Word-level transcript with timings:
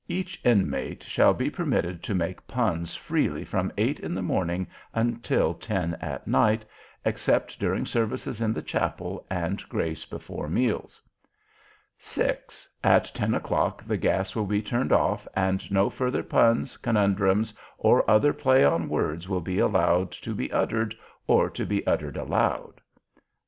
Each 0.07 0.41
Inmate 0.43 1.03
shall 1.03 1.35
be 1.35 1.51
permitted 1.51 2.01
to 2.05 2.15
make 2.15 2.47
Puns 2.47 2.95
freely 2.95 3.45
from 3.45 3.71
eight 3.77 3.99
in 3.99 4.15
the 4.15 4.23
morning 4.23 4.65
until 4.95 5.53
ten 5.53 5.93
at 6.01 6.25
night, 6.25 6.65
except 7.05 7.59
during 7.59 7.85
Service 7.85 8.41
in 8.41 8.51
the 8.51 8.63
Chapel 8.63 9.27
and 9.29 9.61
Grace 9.69 10.05
before 10.05 10.49
Meals. 10.49 11.03
6. 11.99 12.67
At 12.83 13.11
ten 13.13 13.35
o'clock 13.35 13.83
the 13.83 13.95
gas 13.97 14.35
will 14.35 14.47
be 14.47 14.63
turned 14.63 14.91
off, 14.91 15.27
and 15.35 15.71
no 15.71 15.87
further 15.87 16.23
Puns, 16.23 16.77
Conundrums, 16.77 17.53
or 17.77 18.09
other 18.09 18.33
play 18.33 18.65
on 18.65 18.89
words 18.89 19.29
will 19.29 19.39
be 19.41 19.59
allowed 19.59 20.09
to 20.13 20.33
be 20.33 20.51
uttered, 20.51 20.95
or 21.27 21.47
to 21.51 21.63
be 21.63 21.85
uttered 21.85 22.17
aloud. 22.17 22.73
9. 22.77 22.81